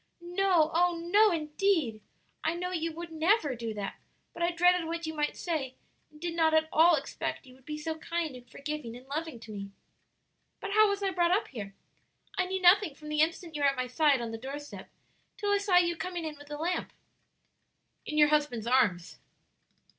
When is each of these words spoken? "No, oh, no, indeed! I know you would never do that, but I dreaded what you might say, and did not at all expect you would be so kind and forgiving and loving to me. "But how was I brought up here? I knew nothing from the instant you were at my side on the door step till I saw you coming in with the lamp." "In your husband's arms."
"No, 0.23 0.71
oh, 0.73 0.97
no, 0.97 1.29
indeed! 1.29 2.01
I 2.43 2.55
know 2.55 2.71
you 2.71 2.91
would 2.91 3.11
never 3.11 3.53
do 3.53 3.71
that, 3.75 3.99
but 4.33 4.41
I 4.41 4.49
dreaded 4.49 4.87
what 4.87 5.05
you 5.05 5.13
might 5.13 5.37
say, 5.37 5.75
and 6.09 6.19
did 6.19 6.33
not 6.33 6.55
at 6.55 6.67
all 6.73 6.95
expect 6.95 7.45
you 7.45 7.53
would 7.53 7.67
be 7.67 7.77
so 7.77 7.99
kind 7.99 8.35
and 8.35 8.49
forgiving 8.49 8.95
and 8.97 9.05
loving 9.05 9.39
to 9.41 9.51
me. 9.51 9.69
"But 10.59 10.71
how 10.71 10.89
was 10.89 11.03
I 11.03 11.11
brought 11.11 11.29
up 11.29 11.49
here? 11.49 11.75
I 12.35 12.47
knew 12.47 12.59
nothing 12.63 12.95
from 12.95 13.09
the 13.09 13.21
instant 13.21 13.55
you 13.55 13.61
were 13.61 13.67
at 13.69 13.75
my 13.75 13.85
side 13.85 14.21
on 14.21 14.31
the 14.31 14.39
door 14.39 14.57
step 14.57 14.89
till 15.37 15.51
I 15.51 15.59
saw 15.59 15.77
you 15.77 15.95
coming 15.95 16.25
in 16.25 16.35
with 16.35 16.47
the 16.47 16.57
lamp." 16.57 16.93
"In 18.03 18.17
your 18.17 18.29
husband's 18.29 18.65
arms." 18.65 19.19